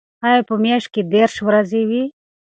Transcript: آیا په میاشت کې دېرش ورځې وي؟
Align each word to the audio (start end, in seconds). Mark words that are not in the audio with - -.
آیا 0.27 0.41
په 0.49 0.55
میاشت 0.63 0.87
کې 0.93 1.01
دېرش 1.13 1.35
ورځې 1.47 1.81
وي؟ 1.89 2.03